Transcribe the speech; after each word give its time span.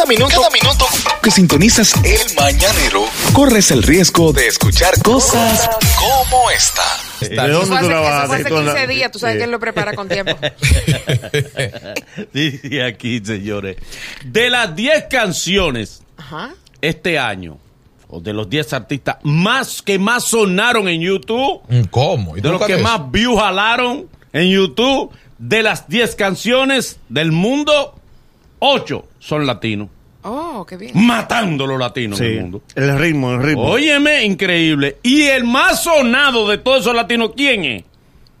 Cada 0.00 0.08
minuto, 0.08 0.34
cada 0.40 0.48
minuto 0.50 0.86
que 1.22 1.30
sintonizas 1.30 1.92
el 2.04 2.34
mañanero, 2.34 3.04
corres 3.34 3.70
el 3.70 3.82
riesgo 3.82 4.32
de 4.32 4.46
escuchar 4.46 4.94
cosas 5.02 5.68
como 5.98 6.50
esta. 6.50 6.82
¿De 7.20 7.26
Eso 7.34 7.36
dónde 7.60 7.76
hace, 7.76 7.84
tú 7.84 7.90
la 7.90 8.00
eso 8.00 8.02
vas 8.10 8.26
fue 8.26 8.36
hace 8.36 8.44
Tú 8.48 8.54
la- 8.62 8.72
15 8.72 8.86
días, 8.86 9.12
tú 9.12 9.18
sabes 9.18 9.36
que 9.36 9.44
él 9.44 9.50
lo 9.50 9.60
prepara 9.60 9.92
con 9.94 10.08
tiempo. 10.08 10.38
Dice 12.32 12.82
aquí, 12.82 13.20
señores. 13.22 13.76
De 14.24 14.48
las 14.48 14.74
10 14.74 15.04
canciones 15.10 16.02
Ajá. 16.16 16.54
este 16.80 17.18
año, 17.18 17.58
o 18.08 18.20
de 18.20 18.32
los 18.32 18.48
10 18.48 18.72
artistas 18.72 19.16
más 19.22 19.82
que 19.82 19.98
más 19.98 20.24
sonaron 20.24 20.88
en 20.88 21.02
YouTube, 21.02 21.60
¿Cómo? 21.90 22.38
¿Y 22.38 22.40
de 22.40 22.48
los 22.48 22.62
que 22.64 22.76
ves? 22.76 22.82
más 22.82 23.10
views 23.10 23.38
jalaron 23.38 24.08
en 24.32 24.48
YouTube, 24.48 25.10
de 25.36 25.62
las 25.62 25.88
10 25.90 26.14
canciones 26.14 26.96
del 27.10 27.32
mundo, 27.32 27.99
8 28.60 29.04
son 29.18 29.46
latinos. 29.46 29.88
Oh, 30.22 30.64
qué 30.68 30.76
bien. 30.76 30.92
Matando 30.94 31.66
los 31.66 31.78
latinos 31.78 32.18
Sí, 32.18 32.24
del 32.24 32.40
mundo. 32.42 32.62
el 32.74 32.98
ritmo, 32.98 33.32
el 33.32 33.42
ritmo. 33.42 33.62
Óyeme, 33.64 34.24
increíble. 34.24 34.98
Y 35.02 35.22
el 35.22 35.44
más 35.44 35.82
sonado 35.82 36.48
de 36.48 36.58
todos 36.58 36.80
esos 36.82 36.94
latinos, 36.94 37.32
¿quién 37.36 37.64
es? 37.64 37.84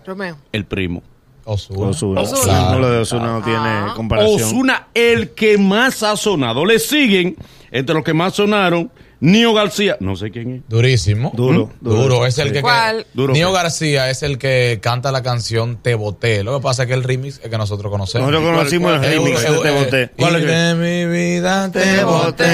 Romeo. 0.06 0.36
El 0.52 0.64
primo. 0.66 1.02
No, 1.46 2.78
lo 2.78 2.90
de 2.90 2.98
Ozuna 2.98 3.32
no 3.32 3.42
tiene 3.42 3.94
comparación. 3.96 4.42
Osuna, 4.42 4.88
el 4.94 5.30
que 5.30 5.58
más 5.58 6.02
ha 6.02 6.16
sonado. 6.16 6.64
Le 6.64 6.78
siguen, 6.78 7.36
entre 7.70 7.94
los 7.94 8.04
que 8.04 8.14
más 8.14 8.34
sonaron, 8.34 8.90
Nio 9.20 9.52
García. 9.52 9.96
No 10.00 10.16
sé 10.16 10.30
quién 10.30 10.54
es. 10.56 10.62
Durísimo. 10.68 11.30
Duro, 11.34 11.70
Duro. 11.80 12.02
duro. 12.02 12.26
Es 12.26 12.38
el 12.38 12.52
que. 12.52 12.62
¿Cuál? 12.62 13.04
que- 13.04 13.10
Duro. 13.12 13.32
Nio 13.34 13.52
García 13.52 14.08
es 14.08 14.22
el 14.22 14.38
que 14.38 14.78
canta 14.82 15.12
la 15.12 15.22
canción 15.22 15.76
Te 15.76 15.94
Boté. 15.94 16.42
Lo 16.42 16.56
que 16.58 16.62
pasa 16.62 16.82
es 16.84 16.88
que 16.88 16.94
el 16.94 17.02
remix 17.04 17.38
es 17.42 17.50
que 17.50 17.58
nosotros 17.58 17.90
conocemos. 17.92 18.30
Nosotros 18.30 18.56
conocimos 18.56 18.94
el 18.94 19.00
remix 19.02 19.42
de 19.42 19.58
Te 19.58 19.70
Boté. 19.70 20.10
¿Cuál 20.16 20.36
es? 20.36 20.46
de 20.46 20.74
mi 20.74 21.06
vida 21.12 21.70
te 21.70 22.02
boté. 22.04 22.44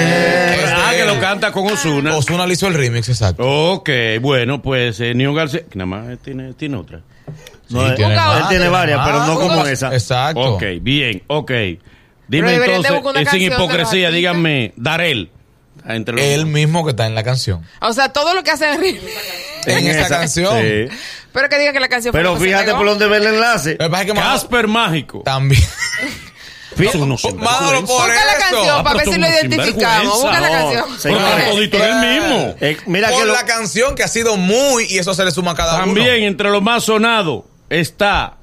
Ah, 0.75 0.91
que 0.95 1.05
lo 1.05 1.19
canta 1.21 1.51
con 1.51 1.67
Osuna. 1.67 2.15
Osuna 2.17 2.45
le 2.45 2.53
hizo 2.53 2.67
el 2.67 2.73
remix, 2.73 3.07
exacto. 3.09 3.43
Ok, 3.71 3.89
bueno, 4.21 4.61
pues 4.61 4.99
eh, 4.99 5.13
Nio 5.13 5.33
García, 5.33 5.61
que 5.69 5.77
nada 5.79 5.85
más 5.85 6.17
tiene, 6.19 6.53
tiene 6.53 6.75
otra. 6.77 7.01
No, 7.69 7.81
Sí, 7.81 7.85
él, 7.87 7.95
tiene 7.95 8.13
él 8.13 8.19
más, 8.19 8.49
tiene 8.49 8.69
varias, 8.69 8.99
pero 9.05 9.19
no 9.25 9.35
más. 9.35 9.37
como 9.39 9.65
esa. 9.65 9.93
Exacto. 9.93 10.55
Ok, 10.55 10.63
bien, 10.81 11.23
ok. 11.27 11.51
Dime 12.27 12.55
entonces, 12.55 12.91
eh, 13.15 13.25
sin 13.31 13.41
hipocresía, 13.43 14.11
díganme, 14.11 14.73
Darel. 14.75 15.31
Ah, 15.87 15.95
Entre 15.95 16.13
los 16.15 16.23
Él 16.23 16.45
mismo 16.45 16.83
que 16.83 16.91
está 16.91 17.05
en 17.05 17.15
la 17.15 17.23
canción. 17.23 17.65
O 17.81 17.93
sea, 17.93 18.09
todo 18.09 18.33
lo 18.33 18.43
que 18.43 18.51
hace 18.51 18.65
en 19.65 19.87
esa 19.87 20.09
canción. 20.09 20.59
sí. 20.61 20.87
Pero 21.33 21.49
que 21.49 21.59
diga 21.59 21.71
que 21.71 21.79
la 21.79 21.87
canción 21.89 22.11
fue 22.11 22.19
Pero 22.21 22.35
fíjate 22.37 22.73
por 22.73 22.85
dónde 22.85 23.07
ve 23.07 23.17
el 23.17 23.27
enlace. 23.27 23.77
Casper 23.77 24.67
Mágico. 24.67 25.21
también. 25.23 25.63
Por 26.77 26.85
Busca 27.81 28.05
la 28.13 28.31
eso. 28.33 28.39
canción 28.39 28.69
Ah, 28.79 28.83
para 28.83 28.97
ver 28.97 29.07
si 29.13 29.19
lo 29.19 29.27
identificamos. 29.27 30.13
Busca 30.21 30.39
la 30.39 30.49
canción. 30.49 30.85
Mismo. 32.01 32.55
Eh, 32.61 32.77
mira 32.85 33.09
por 33.09 33.19
que 33.19 33.25
lo- 33.25 33.33
la 33.33 33.45
canción 33.45 33.95
que 33.95 34.03
ha 34.03 34.07
sido 34.07 34.37
muy 34.37 34.85
y 34.85 34.99
eso 34.99 35.13
se 35.15 35.25
le 35.25 35.31
suma 35.31 35.51
a 35.51 35.55
cada 35.55 35.77
También 35.79 36.07
uno. 36.17 36.25
entre 36.27 36.49
los 36.51 36.61
más 36.61 36.83
sonados 36.83 37.43
está 37.69 38.36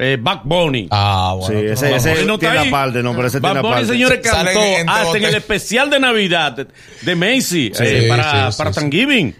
eh, 0.00 0.16
Back 0.20 0.40
Bunny. 0.44 0.88
Ah, 0.90 1.36
Sí, 1.46 1.52
bueno. 1.52 1.60
tú 1.60 1.72
ese, 1.72 1.90
no- 1.90 1.96
ese 1.96 2.38
tiene 2.38 2.58
ahí. 2.58 2.68
aparte, 2.68 3.02
no, 3.02 3.14
pero 3.14 3.28
ese 3.28 3.38
Bad 3.40 3.50
tiene 3.50 3.60
Bunny, 3.62 3.72
aparte. 3.74 3.92
señores, 3.92 4.20
cantó 4.22 4.60
en 4.62 4.88
hasta 4.88 5.18
en 5.18 5.24
el 5.24 5.34
especial 5.34 5.90
de 5.90 6.00
Navidad 6.00 6.52
de, 6.52 6.66
de 7.02 7.14
Macy 7.16 7.70
Sí, 7.74 7.82
eh, 7.84 8.06
para, 8.08 8.50
sí, 8.50 8.58
para 8.58 8.72
sí, 8.72 8.80
Thanksgiving. 8.80 9.34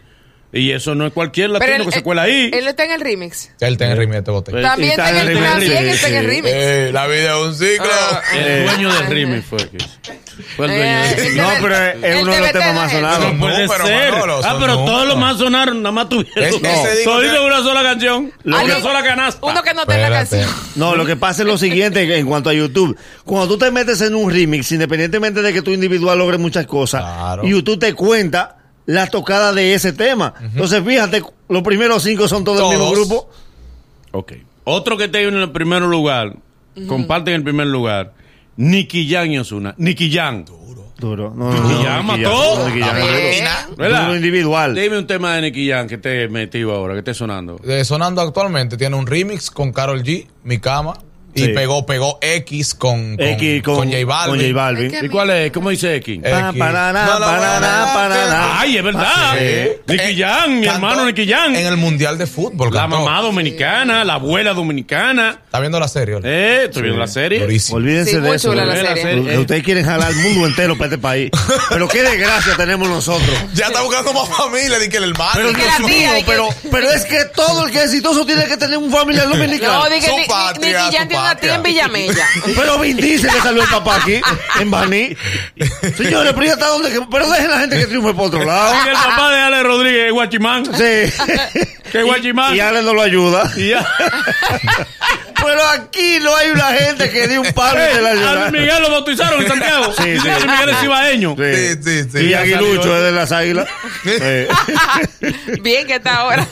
Y 0.53 0.73
eso 0.73 0.97
no 0.97 1.07
es 1.07 1.13
cualquier 1.13 1.51
latino 1.51 1.77
él, 1.77 1.85
que 1.85 1.93
se 1.93 2.03
cuela 2.03 2.23
ahí. 2.23 2.51
él 2.53 2.67
está 2.67 2.85
en 2.85 2.91
el 2.91 3.01
remix. 3.01 3.51
Él 3.61 3.77
tiene 3.79 3.93
el 3.93 3.99
remix 3.99 4.17
de 4.17 4.23
Te 4.23 4.31
Boté. 4.33 4.59
Eh, 4.59 4.63
También 4.63 4.91
está 4.91 5.11
está 5.11 5.23
en 5.23 5.29
en 5.29 5.29
el, 5.29 5.35
remix, 5.39 5.51
también 5.53 5.83
sí, 5.85 5.89
está 5.91 6.09
en 6.09 6.15
el 6.17 6.25
remix. 6.27 6.53
Eh, 6.53 6.91
la 6.93 7.07
vida 7.07 7.37
es 7.39 7.47
un 7.47 7.55
ciclo. 7.55 7.87
Ah, 7.89 8.23
el 8.35 8.47
eh, 8.47 8.65
dueño 8.65 8.93
del 8.93 9.03
eh, 9.03 9.09
remix 9.09 9.47
fue 9.47 9.59
que 9.71 9.79
fue 10.57 10.67
el 10.67 10.73
dueño 10.73 10.85
Eh, 10.85 11.07
del 11.07 11.17
remix. 11.17 11.37
No, 11.37 11.49
pero 11.63 11.77
es, 12.07 12.23
uno 12.23 12.33
de 12.33 12.41
los 12.41 12.51
temas 12.53 12.75
más 12.75 12.91
sonados. 12.93 13.33
No 13.33 13.39
puede 13.39 13.69
pero 13.69 13.87
ser. 13.87 14.11
Manolo, 14.11 14.41
ah, 14.43 14.57
pero 14.61 14.75
todos 14.85 15.07
los 15.09 15.17
más 15.19 15.39
sonaron, 15.39 15.83
nada 15.83 15.93
más 15.93 16.09
tuvieron. 16.09 16.45
En 16.45 17.43
una 17.45 17.59
sola 17.63 17.83
canción, 17.85 18.33
Lo 18.43 18.61
una 18.65 18.81
sola 18.81 19.03
canasta. 19.05 19.47
Uno 19.47 19.63
que 19.63 19.73
no 19.75 19.83
está 19.83 19.95
en 19.95 20.01
la 20.11 20.23
Espérate. 20.23 20.47
canción. 20.49 20.73
No, 20.75 20.97
lo 20.97 21.07
que 21.07 21.15
pasa 21.15 21.43
es 21.43 21.47
lo 21.49 21.59
siguiente 21.59 22.19
en 22.19 22.27
cuanto 22.27 22.51
a 22.51 22.55
YouTube. 22.55 22.97
Cuando 23.25 23.47
tú 23.47 23.59
te 23.59 23.71
metes 23.71 24.01
en 24.01 24.17
un 24.17 24.31
remix, 24.31 24.73
independientemente 24.73 25.43
de 25.43 25.53
que 25.53 25.63
tú 25.63 25.71
individual 25.71 26.19
logres 26.19 26.41
muchas 26.41 26.67
cosas, 26.67 27.03
Claro. 27.03 27.45
YouTube 27.45 27.79
te 27.79 27.95
cuenta 27.95 28.57
la 28.87 29.07
tocada 29.07 29.53
de 29.53 29.75
ese 29.75 29.93
tema. 29.93 30.35
Entonces, 30.41 30.83
fíjate, 30.85 31.23
los 31.49 31.63
primeros 31.63 32.03
cinco 32.03 32.27
son 32.29 32.45
todos 32.45 32.59
del 32.59 32.79
mismo 32.79 32.93
Todos. 32.93 33.09
grupo. 33.09 33.31
Ok. 34.13 34.33
Otro 34.65 34.97
que 34.97 35.05
está 35.05 35.21
en 35.21 35.35
el 35.35 35.51
primer 35.51 35.83
lugar, 35.83 36.37
comparten 36.87 37.35
el 37.35 37.43
primer 37.43 37.67
lugar, 37.67 38.13
Nicky 38.57 39.09
Jam 39.11 39.31
y 39.31 39.39
Ozuna. 39.39 39.75
Nicky 39.79 40.13
Jam. 40.13 40.45
Duro. 40.99 41.33
No, 41.35 41.51
no, 41.51 41.53
Nicky 41.55 41.75
no, 41.75 41.83
Jam 41.83 42.07
Nicky 42.07 42.23
mató. 42.23 42.59
no, 42.59 42.69
Nicky 42.69 42.81
duro. 43.77 43.89
Duro 43.89 44.17
individual. 44.17 44.75
Dime 44.75 44.99
un 44.99 45.07
tema 45.07 45.35
de 45.35 45.41
Nicky 45.43 45.71
Jam 45.71 45.89
que 45.89 45.95
esté 45.95 46.29
metido 46.29 46.73
ahora, 46.75 46.93
que 46.93 46.99
esté 46.99 47.15
sonando. 47.15 47.59
Eh, 47.65 47.85
sonando 47.87 48.21
actualmente 48.21 48.77
tiene 48.77 48.97
un 48.97 49.07
remix 49.07 49.51
con 49.51 49.73
Carol 49.73 50.03
G, 50.03 50.27
Mi 50.45 50.59
Cama. 50.59 50.99
Y 51.35 51.41
Sí. 51.47 51.49
pegó, 51.49 51.87
pegó 51.87 52.19
X 52.21 52.75
con, 52.75 53.17
con, 53.17 53.27
X 53.27 53.63
con, 53.63 53.75
con 53.77 53.89
J 53.93 54.05
Balvin. 54.05 54.31
con 54.37 54.41
J 54.41 54.53
Balvin. 54.55 54.87
Es 54.95 55.01
que- 55.01 55.07
¿Y 55.07 55.09
cuál 55.09 55.31
es? 55.31 55.53
¿Cómo 55.53 55.71
dice 55.71 55.95
X? 55.97 56.21
Eh, 56.25 56.31
Pa, 56.31 56.49
X. 56.51 56.59
parará, 56.59 57.05
No, 57.07 57.19
no, 57.21 57.27
parará. 57.27 58.61
Ay, 58.61 58.77
es 58.77 58.83
verdad. 58.85 59.35
Sí. 59.39 59.71
Nicky 59.87 60.05
Eh, 60.05 60.17
Jam, 60.19 60.51
mi 60.61 60.67
cantó 60.67 60.75
hermano 60.87 61.07
Nicky 61.07 61.29
Jam. 61.29 61.55
En 61.55 61.67
el 61.67 61.77
Mundial 61.77 62.19
de 62.19 62.27
Fútbol. 62.27 62.73
La 62.75 62.83
cantó. 62.83 62.99
mamá 63.01 63.21
dominicana, 63.23 64.05
la 64.05 64.15
abuela 64.15 64.53
dominicana. 64.55 65.39
¿Está 65.45 65.61
viendo 65.61 65.79
la 65.81 65.89
serie? 65.89 66.17
Oli? 66.17 66.29
Eh, 66.29 66.65
estoy 66.65 66.83
viendo 66.83 67.01
la 67.01 67.07
serie. 67.09 67.41
Durísimo. 67.41 67.77
Olvídense 67.79 68.11
Sí, 68.13 68.21
de 68.21 68.35
eso. 68.35 68.51
Ustedes- 68.51 69.39
Ustedes 69.39 69.63
quieren 69.63 69.85
jalar 69.85 70.11
el 70.11 70.17
mundo 70.17 70.47
entero 70.47 70.75
para 70.77 70.87
este 70.87 70.99
país. 70.99 71.31
Pero 71.69 71.89
qué 71.89 72.03
desgracia 72.03 72.57
tenemos 72.57 72.89
nosotros. 72.89 73.31
Ya 73.55 73.67
está 73.67 73.83
buscando 73.83 74.13
más 74.13 74.29
familia, 74.29 74.79
di 74.79 74.89
que 74.89 74.97
el 74.99 75.05
hermano. 75.05 75.31
Pero 75.35 75.49
que 75.53 75.57
Dios 75.63 75.69
la 75.73 75.79
mío, 75.87 75.89
tía, 75.89 76.19
y 76.19 76.23
que- 76.25 76.31
pero, 76.31 76.49
pero 76.71 76.91
es 76.91 77.05
que 77.05 77.25
todo 77.35 77.67
el 77.67 77.73
que 77.73 77.79
es 77.79 77.85
exitoso 77.87 78.25
tiene 78.27 78.47
que 78.47 78.57
tener 78.57 78.79
un 78.79 78.91
familiar 78.91 79.29
dominicano. 79.29 79.85
No, 79.85 79.91
diga 79.91 80.09
Su 80.09 80.29
patria, 80.29 80.91
En. 81.43 81.63
Villamella. 81.63 82.27
Pero 82.57 82.79
Vin 82.79 82.97
Diesel 82.97 83.31
le 83.33 83.41
salió 83.41 83.63
el 83.63 83.69
papá 83.69 83.97
aquí, 83.97 84.21
en 84.61 84.71
Baní. 84.71 85.17
Señores, 85.97 86.33
pero 86.33 86.45
ya 86.47 86.53
está 86.53 86.67
donde 86.69 86.91
que- 86.91 87.01
Pero 87.11 87.29
dejen 87.31 87.51
la 87.51 87.59
gente 87.61 87.79
que 87.79 87.87
triunfe 87.87 88.15
por 88.15 88.27
otro 88.27 88.45
lado. 88.45 88.75
Y 88.85 88.89
el 88.89 88.95
papá 88.95 89.31
de 89.33 89.41
Ale 89.41 89.63
Rodríguez 89.63 90.07
es 90.07 90.13
Guachimán. 90.13 90.65
Sí. 90.67 91.13
Que 91.93 92.03
Guachimán. 92.03 92.55
Y 92.55 92.61
Ale 92.61 92.83
no 92.83 92.95
lo 92.95 93.03
ayuda. 93.03 93.51
Y 93.57 93.69
ya. 93.71 93.87
Pero 95.43 95.67
aquí 95.69 96.19
no 96.23 96.37
hay 96.37 96.51
una 96.51 96.67
gente 96.75 97.11
que 97.11 97.27
dé 97.27 97.39
un 97.39 97.51
palo 97.55 97.81
Eh, 97.81 97.95
de 97.97 98.03
la 98.03 98.09
a 98.11 98.13
ayuda. 98.13 98.35
Luis 98.51 98.53
Miguel 98.63 98.83
lo 98.83 98.91
bautizaron 98.91 99.41
en 99.41 99.49
Santiago. 99.49 99.93
Sí, 99.97 100.03
que 100.05 100.47
Miguel 100.47 100.69
es 100.69 100.77
cibaeño. 100.81 101.35
Sí, 101.37 101.83
sí, 101.83 102.03
sí. 102.13 102.19
Y 102.27 102.29
Ya 102.31 102.41
Aguilucho 102.41 102.83
salió. 102.83 102.97
es 102.99 103.03
de 103.05 103.13
las 103.13 103.33
águilas. 103.33 103.69
Sí. 104.03 105.61
Bien 105.63 105.87
que 105.87 105.95
está 105.97 106.15
ahora. 106.17 106.47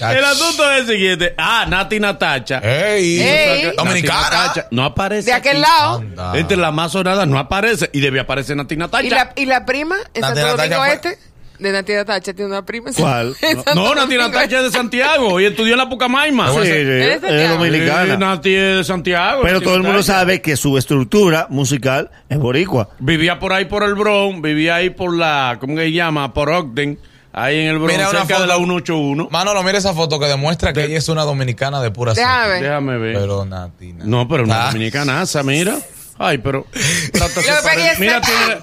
El 0.00 0.24
asunto 0.24 0.70
es 0.72 0.80
el 0.80 0.86
siguiente. 0.94 1.34
Ah, 1.38 1.64
Nati 1.68 1.98
Natacha. 2.00 2.60
Ey, 2.62 3.72
Dominicana. 3.76 4.20
Natacha 4.30 4.66
No 4.70 4.84
aparece. 4.84 5.26
De 5.30 5.32
aquel 5.34 5.62
aquí. 5.62 5.62
lado. 5.62 5.98
Anda. 5.98 6.38
Entre 6.38 6.56
las 6.56 6.72
más 6.72 6.92
sonadas 6.92 7.26
no 7.26 7.38
aparece. 7.38 7.88
Y 7.92 8.00
debe 8.00 8.20
aparecer 8.20 8.56
Nati 8.56 8.76
Natacha. 8.76 9.06
¿Y 9.06 9.10
la, 9.10 9.32
y 9.36 9.46
la 9.46 9.64
prima 9.64 9.96
en 10.14 10.20
Nati 10.20 10.40
Santo 10.40 10.56
Domingo 10.56 10.76
fue- 10.76 10.92
Este? 10.94 11.18
De 11.58 11.72
Nati 11.72 11.94
Natacha 11.94 12.34
tiene 12.34 12.50
una 12.50 12.66
prima. 12.66 12.90
¿Cuál? 12.96 13.34
No, 13.74 13.94
Nati 13.94 14.16
Natacha 14.16 14.58
es 14.58 14.64
de 14.64 14.70
Santiago 14.70 15.40
y 15.40 15.46
estudió 15.46 15.72
en 15.72 15.78
la 15.78 15.88
Pucamaima. 15.88 16.50
Sí, 16.52 16.58
sí, 16.64 16.68
¿Eres 16.68 17.22
de 17.22 17.44
es 17.44 17.48
dominicana. 17.50 18.12
Sí, 18.14 18.18
Nati 18.20 18.54
es 18.54 18.76
de 18.76 18.84
Santiago. 18.84 19.40
Pero 19.42 19.62
todo 19.62 19.76
el 19.76 19.80
mundo 19.82 19.98
Natacha. 20.00 20.12
sabe 20.18 20.42
que 20.42 20.56
su 20.58 20.76
estructura 20.76 21.46
musical 21.48 22.10
es 22.28 22.36
boricua. 22.38 22.90
Vivía 22.98 23.38
por 23.38 23.54
ahí 23.54 23.64
por 23.64 23.84
el 23.84 23.94
Bronx, 23.94 24.42
vivía 24.42 24.74
ahí 24.74 24.90
por 24.90 25.16
la, 25.16 25.56
¿cómo 25.58 25.76
que 25.76 25.84
se 25.84 25.92
llama? 25.92 26.34
Por 26.34 26.50
Ogden, 26.50 26.98
ahí 27.36 27.60
en 27.60 27.66
el 27.68 27.78
Bronx, 27.78 27.92
Mira 27.94 28.10
una 28.10 28.18
cerca 28.20 28.34
de 28.34 28.40
foto. 28.40 28.46
la 28.46 28.56
181. 28.56 29.28
Manolo, 29.30 29.62
mira 29.62 29.78
esa 29.78 29.94
foto 29.94 30.18
que 30.18 30.26
demuestra 30.26 30.72
que 30.72 30.84
ella 30.84 30.98
es 30.98 31.08
una 31.08 31.22
dominicana 31.22 31.80
de 31.80 31.90
pura 31.92 32.12
Déjame 32.14 32.48
ver. 32.48 32.62
Déjame 32.62 32.98
ver. 32.98 33.14
Pero 33.14 33.44
Natina. 33.44 34.04
No, 34.04 34.26
pero 34.26 34.42
una 34.44 34.64
Ah. 34.64 34.66
dominicanaza, 34.72 35.42
mira. 35.44 35.76
Ay, 36.18 36.38
pero. 36.38 36.66
Mira, 37.98 38.20
tiene, 38.22 38.56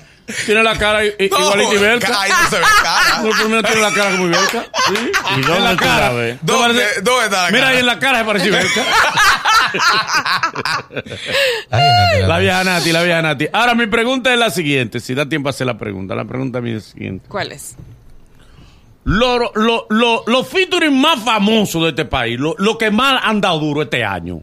tiene 0.46 0.64
la 0.64 0.76
cara 0.78 1.04
igualita 1.06 1.74
Ibelka. 1.76 2.22
Ahí 2.22 2.32
no 2.32 2.50
se 2.50 2.58
ve 2.58 2.66
cara. 2.82 3.20
No, 3.24 3.30
primero 3.30 3.62
tiene 3.64 3.82
la 3.82 3.92
cara 3.94 4.12
como 4.12 4.26
Ibelka. 4.26 4.64
Sí. 4.88 4.94
¿Y 4.96 5.34
En 5.36 5.42
dónde 5.44 5.60
la 5.62 5.72
tú 5.72 5.78
cara. 5.78 6.00
la 6.00 6.10
ves? 6.14 6.38
¿No 6.42 6.54
¿Dónde- 6.54 6.82
parece- 6.82 7.02
dónde 7.02 7.26
está 7.26 7.42
la 7.44 7.48
Mira 7.50 7.60
cara? 7.62 7.70
ahí 7.74 7.78
en 7.80 7.86
la 7.86 8.00
cara 8.00 8.20
se 8.20 8.26
parece. 8.26 8.50
Ay, 11.70 11.88
Natina. 11.90 12.28
la 12.28 12.38
vieja 12.40 12.64
Nati, 12.64 12.92
la 12.92 13.04
vieja 13.04 13.22
Nati. 13.22 13.48
Ahora, 13.54 13.76
mi 13.76 13.88
pregunta 13.88 14.32
es 14.34 14.40
la 14.40 14.50
siguiente. 14.50 15.00
Si 15.00 15.14
da 15.14 15.28
tiempo 15.28 15.50
a 15.50 15.52
hacer 15.52 15.68
la 15.68 15.78
pregunta. 15.78 16.16
La 16.16 16.26
pregunta 16.26 16.62
mía 16.62 16.78
es 16.78 16.86
la 16.88 16.92
siguiente. 16.94 17.26
¿Cuál 17.28 17.52
es? 17.52 17.76
Lo- 19.06 19.52
lo- 19.56 19.86
lo- 19.90 20.24
los 20.28 20.48
featuring 20.48 21.00
más 21.00 21.20
famosos 21.24 21.84
de 21.84 21.90
este 21.90 22.06
país, 22.06 22.40
lo, 22.40 22.56
lo 22.58 22.78
que 22.78 22.90
más 22.90 23.22
han 23.24 23.42
dado 23.42 23.60
duro 23.60 23.82
este 23.82 24.04
año. 24.04 24.42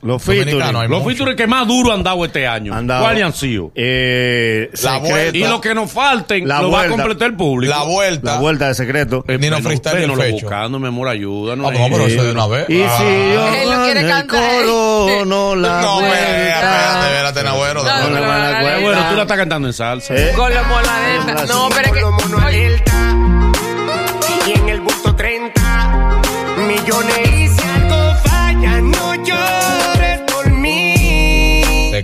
Los 0.00 0.20
featuring. 0.20 0.58
Los 0.90 1.04
featuring 1.04 1.36
que 1.36 1.46
más 1.46 1.64
duro 1.68 1.92
han 1.92 2.02
dado 2.02 2.24
este 2.24 2.44
año. 2.44 2.72
¿Cuáles 2.86 3.22
han 3.22 3.32
sido? 3.34 3.70
Eh, 3.76 4.68
La 4.82 4.98
vuelta. 4.98 5.36
Y 5.38 5.44
lo 5.46 5.60
que 5.60 5.74
nos 5.76 5.92
falten 5.92 6.48
La 6.48 6.60
lo 6.60 6.72
va 6.72 6.82
a 6.82 6.88
completar 6.88 7.28
el 7.28 7.36
público. 7.36 7.72
La 7.72 7.84
vuelta. 7.84 8.34
La 8.34 8.40
vuelta 8.40 8.66
de 8.66 8.74
secreto. 8.74 9.24
Eh, 9.28 9.38
Nino 9.38 9.58
Freestyle 9.60 10.00
y 10.00 10.02
el 10.02 10.08
vénlo 10.08 10.22
fecho. 10.24 10.46
buscando, 10.46 10.80
mi 10.80 10.88
amor, 10.88 11.06
ayuda. 11.06 11.54
No, 11.54 11.68
Ah, 11.68 11.72
no, 11.72 11.86
pero 11.88 12.06
eso 12.08 12.24
de 12.24 12.32
una 12.32 12.48
vez. 12.48 12.68
Y 12.68 12.82
Ah. 12.82 12.96
si 12.98 13.04
yo 13.04 13.48
Él 13.54 13.70
lo 13.70 13.84
quiere 13.84 14.00
el 14.00 14.08
cantar. 14.08 14.40
coro, 14.40 15.24
no 15.24 15.54
la 15.54 15.82
No, 15.82 16.00
vuelta. 16.00 16.18
espérate, 16.18 17.06
espérate. 17.06 17.42
No, 17.44 17.50
no, 17.52 17.54
no, 17.54 17.84
no, 17.84 17.84
no, 17.84 18.10
no, 18.10 18.74
no, 18.74 18.80
bueno, 18.80 19.00
no. 19.02 19.08
tú 19.10 19.14
la 19.16 19.22
estás 19.22 19.36
cantando 19.36 19.68
en 19.68 19.74
salsa. 19.74 20.14
Eh, 20.16 20.32
Con 20.34 20.52
la 20.52 20.62
moladeta. 20.64 21.46
No, 21.46 21.68
pero 21.72 21.92
que. 21.92 22.00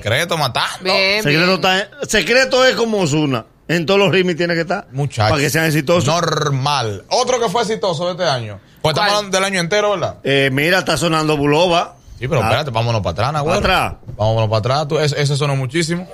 Secreto 0.02 0.36
matando. 0.38 0.84
Bien, 0.84 1.22
secreto, 1.22 1.58
bien. 1.58 1.78
está, 1.80 2.06
secreto 2.08 2.64
es 2.66 2.74
como 2.76 2.98
Osuna. 2.98 3.44
En 3.68 3.84
todos 3.84 4.00
los 4.00 4.10
ritmos 4.10 4.36
tiene 4.36 4.54
que 4.54 4.62
estar. 4.62 4.86
Muchachos. 4.92 5.30
Para 5.30 5.42
que 5.42 5.50
sean 5.50 5.66
exitosos. 5.66 6.06
Normal. 6.06 7.04
Otro 7.08 7.38
que 7.38 7.48
fue 7.50 7.62
exitoso 7.62 8.06
de 8.06 8.12
este 8.12 8.24
año. 8.24 8.58
Pues 8.80 8.94
estamos 8.94 9.12
hablando 9.12 9.36
del 9.36 9.44
año 9.44 9.60
entero, 9.60 9.90
¿verdad? 9.90 10.16
Eh, 10.24 10.48
mira, 10.52 10.78
está 10.78 10.96
sonando 10.96 11.36
Bulova. 11.36 11.96
Sí, 12.18 12.26
pero 12.26 12.40
Ah. 12.40 12.44
espérate, 12.44 12.70
vámonos 12.70 13.00
para 13.02 13.12
atrás, 13.12 13.32
Nagüero. 13.32 13.60
¿Para 13.60 13.86
atrás? 13.86 14.00
Vámonos 14.16 14.48
para 14.48 14.58
atrás. 14.58 14.88
Tú, 14.88 14.98
ese, 14.98 15.20
ese 15.20 15.36
sonó 15.36 15.54
muchísimo. 15.54 16.08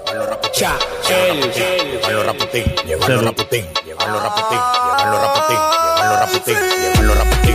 Cha, 0.52 0.76
él. 1.10 1.40
Llevarlo 1.52 2.25
raputín, 2.25 2.64
llevarlo 2.86 3.06
Pero- 3.06 3.20
raputín, 3.22 3.66
llevarlo 3.86 4.20
raputín, 4.20 4.58
llevarlo 4.58 5.20
raputín, 5.20 5.56
llevarlo 5.56 6.16
raputín, 6.20 6.56
llevarlo 6.56 7.14
raputín, 7.14 7.54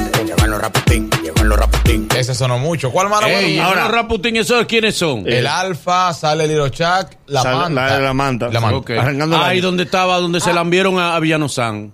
raputín, 0.59 1.09
llevarlo 1.23 1.55
raputín. 1.55 2.07
Ese 2.15 2.35
sonó 2.35 2.59
mucho. 2.59 2.91
¿Cuál 2.91 3.07
Ey, 3.07 3.57
Nagüero? 3.57 3.63
ahora- 3.63 3.85
ahora 3.85 3.97
Raputín, 4.01 4.35
¿esos 4.37 4.65
quiénes 4.65 4.95
son? 4.95 5.23
El 5.27 5.47
Alfa, 5.47 6.13
sale 6.13 6.45
el 6.45 6.71
Chuck, 6.71 7.11
la 7.27 7.41
Sale- 7.41 7.57
manta. 7.57 7.85
la- 7.89 7.99
la 7.99 8.13
manta. 8.13 8.49
La 8.49 8.59
manta. 8.59 8.93
Ahí 9.47 9.57
año. 9.57 9.61
donde 9.67 9.83
estaba, 9.83 10.17
donde 10.19 10.39
se 10.39 10.53
la 10.53 10.61
enviaron 10.61 10.99
a, 10.99 11.15
a 11.15 11.19
Villano 11.19 11.49
San. 11.49 11.91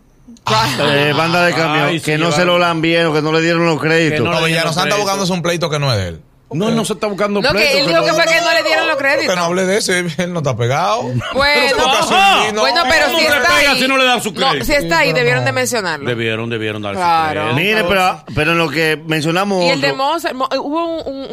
Eh, 0.80 1.14
banda 1.16 1.44
de 1.46 1.54
camión. 1.54 1.86
Ay, 1.88 2.00
sí, 2.00 2.06
que 2.06 2.18
no 2.18 2.26
llevaron- 2.26 2.40
se 2.40 2.46
lo 2.46 2.60
lambieron, 2.60 3.14
que 3.14 3.22
no 3.22 3.32
le 3.32 3.42
dieron 3.42 3.66
los 3.66 3.80
créditos. 3.80 4.18
Que 4.20 4.24
no 4.24 4.32
No, 4.32 4.32
Villano 4.46 4.72
crédito. 4.96 5.04
buscando 5.04 5.34
un 5.34 5.42
pleito 5.42 5.70
que 5.70 5.80
no 5.80 5.92
es 5.94 5.98
de 6.00 6.08
él. 6.10 6.22
No, 6.52 6.70
no 6.70 6.86
se 6.86 6.94
está 6.94 7.08
buscando 7.08 7.42
No, 7.42 7.50
pleito, 7.50 7.72
que 7.72 7.80
él 7.82 7.88
dijo 7.88 8.00
no- 8.00 8.06
que 8.06 8.14
fue 8.14 8.24
que 8.26 8.40
no 8.40 8.54
le 8.54 8.64
dieron 8.64 8.88
los 8.88 8.98
Que 8.98 9.04
no 9.04 9.10
créditos. 9.16 9.38
hable 9.38 9.66
de 9.66 9.78
eso, 9.78 9.94
él 9.94 10.32
no 10.32 10.40
está 10.40 10.56
pegado. 10.56 11.02
Bueno, 11.34 11.76
Pero 11.76 12.62
bueno, 12.62 12.84
pero 12.90 13.06
¿Cómo 13.08 13.18
si 13.20 13.26
se 13.26 13.32
está 13.36 13.56
pega 13.56 13.72
ahí. 13.72 13.80
si 13.82 13.88
no 13.88 13.98
le 13.98 14.04
dan 14.06 14.22
su 14.22 14.32
No, 14.32 14.48
crédito? 14.50 14.66
si 14.66 14.74
está 14.74 15.00
ahí, 15.00 15.08
pero 15.10 15.18
debieron 15.20 15.46
de 15.46 15.52
mencionarlo. 15.52 16.08
Debieron, 16.08 16.50
debieron 16.50 16.82
darse 16.82 16.98
Claro. 17.00 17.42
crédito. 17.42 17.56
Mire, 17.56 17.84
pero, 17.84 18.24
pero 18.36 18.52
en 18.52 18.58
lo 18.60 18.70
que 18.70 18.96
mencionamos. 19.06 19.64
Y 19.66 19.70
el 19.70 19.82
de 19.82 19.94
Mozart, 19.94 20.36
Mo- 20.36 20.48
eh, 20.52 20.58
hubo 20.58 20.86
un, 20.86 21.14
un- 21.14 21.32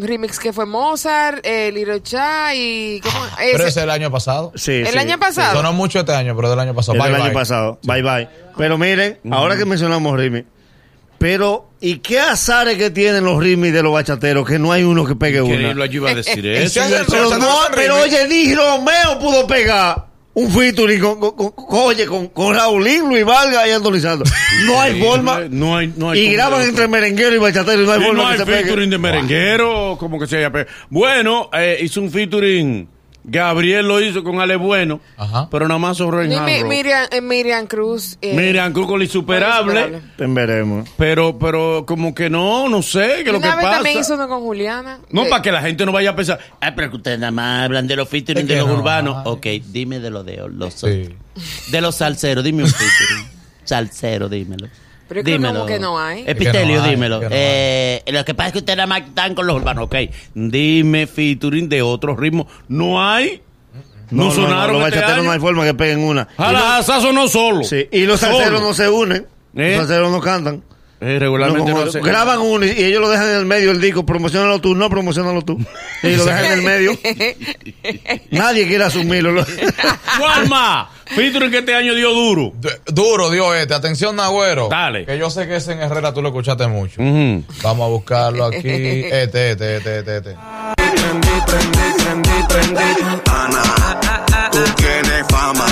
un 0.00 0.02
remix 0.06 0.38
que 0.38 0.52
fue 0.52 0.66
Mozart, 0.66 1.40
eh, 1.44 1.72
Little 1.72 2.02
Cha 2.02 2.54
y... 2.54 3.00
¿cómo? 3.00 3.16
Pero 3.38 3.48
Ese- 3.48 3.56
ese 3.56 3.68
es 3.68 3.76
el 3.78 3.90
año 3.90 4.10
pasado. 4.10 4.52
Sí, 4.54 4.72
el 4.72 4.88
sí. 4.88 4.98
año 4.98 5.18
pasado. 5.18 5.54
Sonó 5.56 5.72
mucho 5.72 6.00
este 6.00 6.14
año, 6.14 6.36
pero 6.36 6.50
del 6.50 6.60
año 6.60 6.74
pasado. 6.74 6.98
Bye, 6.98 7.06
del 7.08 7.14
año 7.16 7.24
bye. 7.24 7.32
pasado. 7.34 7.78
Bye 7.82 8.02
bye. 8.02 8.28
Pero 8.56 8.76
miren, 8.78 9.18
ahora 9.30 9.56
que 9.56 9.64
mencionamos 9.64 10.18
Rimi, 10.18 10.44
pero 11.20 11.68
¿y 11.82 11.98
qué 11.98 12.18
azares 12.18 12.78
que 12.78 12.88
tienen 12.88 13.24
los 13.24 13.38
Rimi 13.42 13.70
de 13.70 13.82
los 13.82 13.92
bachateros? 13.92 14.48
Que 14.48 14.58
no 14.58 14.72
hay 14.72 14.84
uno 14.84 15.04
que 15.04 15.14
pegue 15.16 15.42
una. 15.42 15.84
yo 15.84 15.92
iba 15.92 16.10
a 16.10 16.14
decir 16.14 16.44
¿En 16.46 16.62
eso. 16.62 16.80
Pero, 17.10 17.36
no, 17.36 17.58
pero 17.74 17.96
oye, 18.00 18.26
ni 18.26 18.54
Romeo 18.54 19.18
pudo 19.20 19.46
pegar 19.46 20.06
un 20.32 20.50
featuring 20.50 20.98
con, 20.98 21.20
con, 21.20 21.32
con- 21.34 21.52
oye, 21.72 22.06
con, 22.06 22.28
con 22.28 22.54
Raulín, 22.56 23.06
Luis 23.06 23.22
Vargas 23.26 23.66
y 23.68 23.70
Anthony 23.70 24.00
Santos. 24.00 24.32
No 24.66 24.80
hay 24.80 24.98
forma. 25.00 25.40
No 25.50 25.76
hay, 25.76 25.92
no 25.94 26.10
hay 26.10 26.20
y 26.20 26.32
graban 26.32 26.62
entre 26.62 26.88
merenguero 26.88 27.34
y 27.34 27.38
bachatero 27.38 27.82
y 27.82 27.86
no 27.86 27.92
hay 27.92 28.00
Y 28.00 28.04
forma 28.04 28.22
no 28.22 28.28
que 28.28 28.32
hay 28.32 28.38
se 28.38 28.46
pegue. 28.46 28.62
featuring 28.62 28.90
de 28.90 28.98
merenguero, 28.98 29.96
como 30.00 30.18
que 30.18 30.26
se 30.26 30.38
haya 30.38 30.50
pe- 30.50 30.66
Bueno, 30.88 31.50
eh, 31.52 31.78
hizo 31.82 32.00
un 32.00 32.10
featuring. 32.10 32.88
Gabriel 33.24 33.86
lo 33.86 34.00
hizo 34.00 34.24
con 34.24 34.40
Ale 34.40 34.56
Bueno, 34.56 35.00
Ajá. 35.16 35.48
pero 35.50 35.68
nada 35.68 35.78
más 35.78 35.96
sobre 35.98 36.26
Mi- 36.26 36.64
Miriam, 36.64 37.06
eh, 37.10 37.20
Miriam 37.20 37.66
Cruz. 37.66 38.16
eh, 38.22 38.34
Miriam 38.34 38.72
Cruz 38.72 38.86
con 38.86 38.98
la 38.98 39.04
insuperable, 39.04 39.72
Insuperable. 39.80 40.08
Ten 40.16 40.34
veremos. 40.34 40.88
pero, 40.96 41.38
pero 41.38 41.84
como 41.86 42.14
que 42.14 42.30
no, 42.30 42.68
no 42.68 42.82
sé, 42.82 43.00
qué 43.00 43.14
es 43.14 43.20
y 43.20 43.24
lo 43.26 43.32
que 43.40 43.46
una 43.46 43.56
vez 43.56 43.64
pasa. 43.64 43.76
también 43.76 43.98
hizo 43.98 44.14
uno 44.14 44.26
con 44.28 44.40
Juliana. 44.40 44.98
No, 45.10 45.24
Eh, 45.24 45.28
para 45.30 45.42
que 45.42 45.52
la 45.52 45.60
gente 45.62 45.84
no 45.86 45.92
vaya 45.92 46.10
a 46.10 46.16
pensar, 46.16 46.38
ah, 46.60 46.72
pero 46.74 46.90
que 46.90 46.96
ustedes 46.96 47.18
nada 47.18 47.30
más 47.32 47.64
hablan 47.66 47.86
de 47.86 47.96
los 47.96 48.08
featuring 48.08 48.42
Es 48.42 48.48
de 48.48 48.54
que 48.54 48.60
los 48.60 48.68
no, 48.68 48.74
urbanos. 48.74 49.16
ay. 49.18 49.22
Ok, 49.26 49.46
dime 49.70 50.00
de 50.00 50.10
los 50.10 50.24
de 50.24 50.36
los 50.48 50.74
Sí. 50.74 51.14
de 51.70 51.80
los 51.80 51.94
salseros, 51.96 52.42
dime 52.42 52.62
un 52.64 52.70
featuring. 52.70 53.28
Salsero, 53.64 54.28
dímelo. 54.28 54.66
Pero 55.10 55.22
es 55.22 55.26
que 55.26 55.40
como 55.44 55.66
que 55.66 55.80
no 55.80 55.98
hay. 55.98 56.22
Epitelio, 56.24 56.60
Es 56.60 56.62
que 56.62 56.76
no 56.76 56.82
hay, 56.84 56.90
dímelo. 56.90 57.16
es 57.16 57.20
que 57.22 57.28
no 57.28 57.34
Eh, 57.36 58.02
lo 58.12 58.24
que 58.24 58.32
pasa 58.32 58.46
es 58.46 58.52
que 58.52 58.58
ustedes 58.60 58.76
nada 58.76 58.86
más 58.86 59.00
están 59.02 59.34
con 59.34 59.44
los 59.44 59.56
urbanos. 59.56 59.86
Ok, 59.86 59.96
dime 60.34 61.08
featuring 61.08 61.68
de 61.68 61.82
otros 61.82 62.16
ritmos. 62.16 62.46
No 62.68 63.04
hay. 63.04 63.42
No, 64.12 64.22
No, 64.22 64.22
no, 64.22 64.24
no, 64.26 64.30
sonaron 64.30 64.78
los 64.78 64.86
este 64.86 65.00
bachateros 65.00 65.24
no 65.24 65.32
hay 65.32 65.40
forma 65.40 65.64
que 65.64 65.74
peguen 65.74 65.98
una. 65.98 66.28
Jala, 66.36 66.80
Sazo 66.84 67.12
no 67.12 67.26
solo. 67.26 67.64
Sí, 67.64 67.88
y 67.90 68.06
los 68.06 68.20
salseros 68.20 68.62
no 68.62 68.72
se 68.72 68.88
unen. 68.88 69.26
¿Eh? 69.56 69.74
Los 69.76 69.88
salseros 69.88 70.12
no 70.12 70.20
cantan. 70.20 70.62
Eh, 71.02 71.18
regularmente 71.18 71.72
No, 71.72 71.90
se- 71.90 72.00
graban 72.00 72.40
uno 72.40 72.66
y 72.66 72.70
y 72.72 72.84
ellos 72.84 73.00
lo 73.00 73.08
dejan 73.08 73.30
en 73.30 73.36
el 73.36 73.46
medio 73.46 73.68
del 73.68 73.80
disco, 73.80 74.04
promocionalo 74.04 74.58
tú, 74.60 74.74
no 74.74 74.90
promocionalo 74.90 75.42
tú. 75.42 75.58
Y 76.02 76.14
lo 76.16 76.24
dejan 76.24 76.44
en 76.44 76.52
el 76.52 76.62
medio. 76.62 76.92
Nadie 78.30 78.66
quiere 78.68 78.84
asumirlo. 78.84 79.32
Lo- 79.32 79.46
¿Cuál 80.18 80.48
más? 80.48 80.88
Featuring 81.06 81.50
que 81.50 81.58
este 81.58 81.74
año 81.74 81.94
dio 81.94 82.12
duro. 82.12 82.52
Du- 82.54 82.68
Duro, 82.86 83.30
dio 83.30 83.54
este. 83.54 83.74
Atención, 83.74 84.14
Nagüero. 84.16 84.68
Dale. 84.70 85.04
Que 85.06 85.18
yo 85.18 85.28
sé 85.30 85.48
que 85.48 85.56
ese 85.56 85.72
en 85.72 85.80
Herrera 85.80 86.12
tú 86.14 86.22
lo 86.22 86.28
escuchaste 86.28 86.66
mucho. 86.68 87.00
Vamos 87.62 87.86
a 87.86 87.88
buscarlo 87.88 88.44
aquí. 88.44 88.58
Este, 88.68 89.50
este, 89.52 89.76
este, 89.76 89.98
este, 89.98 90.16
este. 90.18 90.36
Ana, 93.26 93.62
tú 94.52 94.58
tienes 94.76 95.24
fama. 95.28 95.66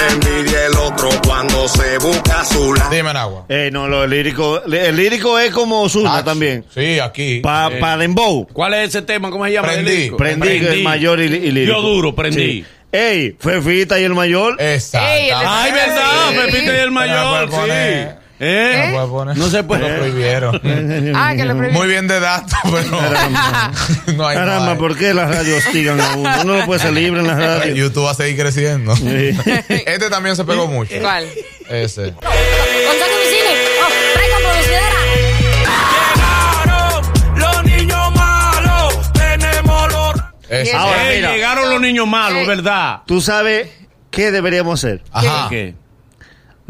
Te 0.00 0.14
envidia 0.14 0.66
el 0.66 0.76
otro 0.76 1.08
cuando 1.26 1.68
se 1.68 1.98
busca 1.98 2.44
su 2.44 2.72
la. 2.74 2.88
Dime, 2.88 3.12
Nagua. 3.12 3.44
Eh, 3.48 3.70
no, 3.72 3.86
lo, 3.88 4.04
el 4.04 4.10
lírico, 4.10 4.62
el 4.64 4.96
lírico 4.96 5.38
es 5.38 5.50
como 5.52 5.82
Osuna 5.82 6.18
Ah, 6.18 6.24
también. 6.24 6.64
Sí, 6.74 6.98
aquí. 6.98 7.40
Para 7.40 7.78
pa 7.78 7.96
Dembow. 7.98 8.46
¿Cuál 8.52 8.74
es 8.74 8.88
ese 8.90 9.02
tema? 9.02 9.30
¿Cómo 9.30 9.44
se 9.46 9.52
llama? 9.52 9.68
Prendí. 9.68 10.10
Prendí, 10.10 10.48
es 10.48 10.62
el 10.62 10.82
mayor 10.82 11.20
y, 11.20 11.24
y 11.24 11.50
lírico. 11.50 11.80
Dio 11.80 11.82
duro, 11.82 12.14
prendí. 12.14 12.40
Sí. 12.62 12.64
Ey, 12.92 13.36
Fefita 13.38 14.00
y 14.00 14.04
el 14.04 14.14
mayor. 14.14 14.56
Exacto. 14.58 15.06
Ey, 15.06 15.28
el 15.30 15.38
de- 15.38 15.44
Ay, 15.46 15.72
verdad, 15.72 16.30
Sí. 16.30 16.36
Pepita 16.38 16.72
y 16.74 16.78
el 16.80 16.90
mayor, 16.90 17.50
sí. 17.50 18.19
¿Eh? 18.42 18.84
No 18.86 18.94
puede 18.94 19.08
poner. 19.08 19.36
No 19.36 19.50
se 19.50 19.62
puede. 19.64 19.88
Lo 19.88 19.96
prohibieron. 19.98 20.60
Ah, 21.14 21.34
que 21.36 21.44
lo 21.44 21.54
prohibí. 21.56 21.74
Muy 21.76 21.88
bien 21.88 22.08
de 22.08 22.20
datos, 22.20 22.58
pero 22.62 24.14
no 24.16 24.26
hay 24.26 24.36
Caramba. 24.36 24.76
¿por 24.76 24.96
qué 24.96 25.12
las 25.12 25.28
radios 25.34 25.64
hostigan 25.66 26.00
a 26.00 26.16
uno? 26.16 26.30
Uno 26.44 26.56
no 26.58 26.64
puede 26.66 26.80
ser 26.80 26.92
libre 26.92 27.20
en 27.20 27.26
las 27.26 27.36
radios. 27.38 27.76
YouTube 27.76 28.04
va 28.06 28.12
a 28.12 28.14
seguir 28.14 28.40
creciendo. 28.40 28.94
Este 29.68 30.08
también 30.10 30.36
se 30.36 30.44
pegó 30.44 30.66
mucho. 30.66 30.94
¿Cuál? 31.00 31.26
Ese. 31.68 32.12
Gonzalo 32.12 33.14
Vicini, 33.22 33.54
oh, 33.82 33.88
traigo 34.14 34.36
publicidad. 34.48 34.90
Los 37.36 37.64
niños 37.64 38.12
malos, 38.14 39.12
tenemos 39.12 39.92
los. 39.92 40.14
Ese. 40.48 40.62
Bien. 40.62 40.76
Ahora, 40.76 41.10
Ey, 41.10 41.16
mira. 41.18 41.32
llegaron 41.34 41.70
los 41.70 41.80
niños 41.80 42.06
malos. 42.08 42.46
¿verdad? 42.46 43.00
¿Tú 43.06 43.20
sabes 43.20 43.68
qué 44.10 44.30
deberíamos 44.30 44.82
hacer? 44.82 45.02
Ajá. 45.12 45.48
¿Qué? 45.50 45.74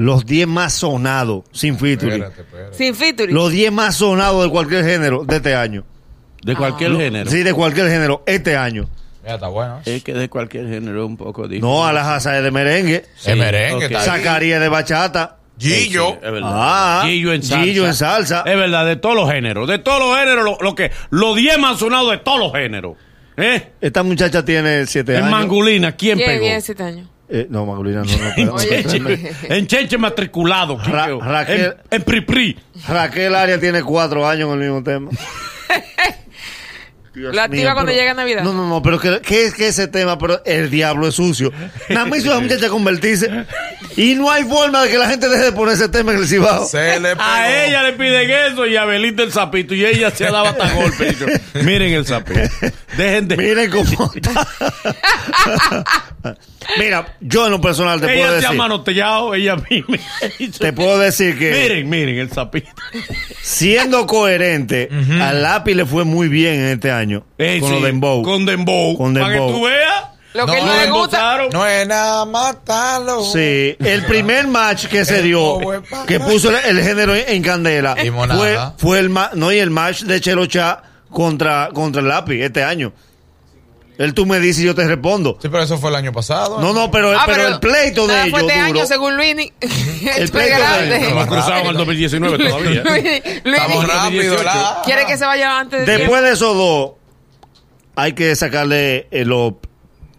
Los 0.00 0.25
10 0.25 0.47
más 0.47 0.73
sonados, 0.73 1.45
sin 1.52 1.78
featuring. 1.78 2.23
Espérate, 2.23 2.40
espérate. 2.40 2.76
Sin 2.78 2.95
featuring. 2.95 3.35
Los 3.35 3.50
10 3.52 3.71
más 3.71 3.97
sonados 3.97 4.42
de 4.45 4.50
cualquier 4.50 4.83
género 4.83 5.25
de 5.26 5.37
este 5.37 5.54
año. 5.54 5.85
De 6.42 6.57
cualquier 6.57 6.97
género. 6.97 7.30
Sí, 7.30 7.42
de 7.42 7.52
cualquier 7.52 7.88
género, 7.90 8.23
este 8.25 8.57
año. 8.57 8.88
Mira, 9.23 9.35
está 9.35 9.49
bueno. 9.49 9.80
Es 9.85 10.02
que 10.02 10.14
de 10.14 10.30
cualquier 10.30 10.69
género 10.69 11.02
es 11.02 11.07
un 11.07 11.19
poco 11.19 11.42
difícil. 11.47 11.61
No, 11.61 11.87
a 11.87 11.92
las 11.92 12.07
asas 12.07 12.42
de 12.42 12.50
merengue. 12.50 13.04
El 13.26 13.38
merengue 13.38 13.75
ok. 13.87 13.92
está 13.92 14.14
ahí. 14.14 14.21
Sacaría 14.23 14.59
de 14.59 14.69
bachata. 14.71 15.37
Gillo. 15.59 16.14
Es 16.14 16.33
verdad. 16.33 16.50
Ah, 16.50 17.02
Gillo 17.04 17.35
en 17.35 17.42
salsa. 17.42 17.62
Gillo 17.64 17.87
en 17.87 17.95
salsa. 17.95 18.42
Es 18.47 18.57
verdad, 18.57 18.87
de 18.87 18.97
todos 18.97 19.14
los 19.14 19.30
géneros. 19.30 19.69
De 19.69 19.78
todos 19.80 20.00
los 20.00 20.19
géneros, 20.19 20.42
lo, 20.42 20.57
lo 20.62 20.75
que. 20.75 20.90
Los 21.11 21.37
10 21.37 21.59
más 21.59 21.78
sonados 21.78 22.11
de 22.12 22.16
todos 22.16 22.38
los 22.38 22.52
géneros. 22.54 22.97
¿Eh? 23.37 23.73
Esta 23.83 24.02
muchacha 24.02 24.42
tiene 24.42 24.87
7 24.87 25.12
En 25.12 25.19
años. 25.25 25.30
Mangulina, 25.30 25.92
¿quién 25.95 26.16
Bien, 26.16 26.30
pegó? 26.30 26.45
bien, 26.47 26.62
siete 26.62 26.83
años. 26.85 27.07
Eh, 27.32 27.46
no, 27.49 27.64
Mangulina 27.64 28.02
no. 28.02 28.06
no 28.06 28.12
En 28.28 28.34
pero- 28.34 28.54
Oye. 28.54 28.84
Cheche, 28.84 29.32
en 29.49 29.66
Cheche 29.66 29.99
matriculado. 29.99 30.76
Ra-. 30.78 31.08
Raquel- 31.08 31.76
En, 31.90 31.96
en 31.99 32.02
Pripri. 32.02 32.58
Raquel 32.88 33.34
Arias 33.34 33.60
tiene 33.60 33.82
4 33.82 34.28
años 34.28 34.49
con 34.49 34.60
el 34.60 34.68
mismo 34.68 34.82
tema. 34.82 35.10
Dios 37.14 37.34
La 37.34 37.44
activa 37.44 37.72
cuando 37.75 37.90
pero- 37.90 38.00
llega 38.00 38.14
Navidad. 38.14 38.42
No, 38.42 38.52
no, 38.52 38.68
no, 38.68 38.82
pero 38.82 38.99
que, 38.99 39.20
que 39.20 39.44
es 39.46 39.54
que 39.54 39.68
ese 39.68 39.87
tema, 39.88 40.16
pero 40.18 40.42
el 40.44 40.70
diablo 40.70 41.06
es 41.08 41.14
sucio. 41.16 41.52
Nada 41.88 42.06
más 42.06 42.18
hizo 42.20 42.32
a 42.32 42.37
la 42.37 42.40
muchacha 42.40 42.68
convertirse. 42.68 43.30
Y 43.96 44.14
no 44.14 44.30
hay 44.30 44.44
forma 44.44 44.82
de 44.84 44.90
que 44.90 44.99
la 44.99 45.08
gente 45.08 45.28
deje 45.28 45.44
de 45.46 45.52
poner 45.52 45.75
ese 45.75 45.88
tema 45.88 46.12
en 46.12 46.18
el 46.18 46.26
cibao. 46.28 46.64
Se 46.66 46.99
le. 47.00 47.14
A 47.18 47.64
ella 47.66 47.82
le 47.82 47.92
piden 47.94 48.30
eso 48.52 48.64
y 48.66 48.76
a 48.76 48.84
Belita 48.84 49.22
el 49.25 49.32
sapito. 49.32 49.75
Y 49.75 49.84
ella 49.84 50.10
se 50.12 50.26
ha 50.26 50.30
dado 50.30 50.46
hasta 50.46 50.70
golpe. 50.72 51.14
Miren 51.64 51.92
el 51.94 52.06
sapito. 52.06 52.40
Dejen 52.96 53.26
de. 53.28 53.37
Miren 53.37 53.70
cómo 53.70 54.12
está. 54.14 54.46
Mira, 56.78 57.16
yo 57.20 57.46
en 57.46 57.52
lo 57.52 57.60
personal 57.60 58.00
te 58.00 58.06
puedo 58.06 58.18
ella 58.18 58.28
se 58.28 58.34
ha 58.34 58.40
decir. 58.40 58.56
manotellado, 58.58 59.34
ella 59.34 59.56
misma. 59.56 59.96
Te 60.58 60.72
puedo 60.72 60.98
decir 60.98 61.38
que 61.38 61.50
Miren, 61.52 61.88
miren 61.88 62.18
el 62.18 62.30
sapito. 62.30 62.70
siendo 63.42 64.06
coherente, 64.06 64.88
al 65.20 65.42
lápiz 65.42 65.74
le 65.74 65.86
fue 65.86 66.04
muy 66.04 66.28
bien 66.28 66.54
en 66.60 66.66
este 66.66 66.90
año. 66.90 67.24
Eh, 67.38 67.58
con 67.60 67.68
sí, 67.70 67.74
los 67.76 67.84
Dembow. 67.84 68.22
Con 68.22 68.44
Dembow. 68.44 68.96
Con 68.96 69.14
Para 69.14 69.26
que 69.28 69.32
Dembow. 69.32 69.52
tú 69.52 69.64
veas. 69.66 70.04
Lo 70.32 70.46
que 70.46 70.60
No, 70.60 70.66
no, 70.66 70.76
le 70.80 70.90
gusta. 70.90 71.38
No 71.52 71.66
es 71.66 71.88
nada 71.88 72.24
matarlo. 72.24 73.24
Sí, 73.24 73.76
el 73.80 74.04
primer 74.06 74.46
match 74.46 74.86
que 74.86 75.04
se 75.04 75.22
dio, 75.22 75.58
que 76.06 76.20
puso 76.20 76.50
el, 76.50 76.56
el 76.78 76.84
género 76.84 77.16
en, 77.16 77.24
en 77.28 77.42
candela, 77.42 77.96
fue, 78.36 78.56
fue 78.78 78.98
el 79.00 79.08
ma- 79.10 79.30
no 79.34 79.50
y 79.52 79.58
el 79.58 79.70
match 79.70 80.02
de 80.02 80.20
Chelo 80.20 80.46
Chá 80.46 80.82
contra, 81.10 81.70
contra 81.74 82.00
el 82.00 82.06
lápiz 82.08 82.40
este 82.42 82.62
año. 82.62 82.92
Él 84.00 84.14
tú 84.14 84.25
me 84.25 84.40
dices 84.40 84.62
y 84.62 84.66
yo 84.66 84.75
te 84.75 84.87
respondo. 84.88 85.37
Sí, 85.42 85.50
pero 85.50 85.62
eso 85.62 85.76
fue 85.76 85.90
el 85.90 85.97
año 85.97 86.11
pasado. 86.11 86.59
No, 86.59 86.73
no, 86.73 86.90
pero, 86.90 87.12
Ah, 87.12 87.25
pero, 87.26 87.47
el 87.49 87.61
pleito 87.61 88.07
de 88.07 88.14
ellos 88.23 88.30
fue 88.30 88.40
este 88.40 88.54
año, 88.54 88.87
según 88.87 89.14
Luini. 89.14 89.52
El 89.61 90.23
el 90.23 90.30
pleito 90.30 90.57
de 90.57 90.87
ellos. 90.87 91.02
Estamos 91.02 91.26
cruzados 91.26 91.61
en 91.61 91.66
el 91.66 91.76
2019 91.76 92.38
todavía. 92.49 92.83
Luini, 92.83 93.09
Estamos 93.45 93.87
rápido, 93.87 94.37
quiere 94.87 95.04
que 95.04 95.19
se 95.19 95.26
vaya 95.26 95.61
antes 95.61 95.85
de 95.85 95.99
Después 95.99 96.23
de 96.23 96.33
esos 96.33 96.57
dos, 96.57 96.92
hay 97.95 98.14
que 98.14 98.35
sacarle 98.37 99.07
el, 99.11 99.28
lo- 99.28 99.61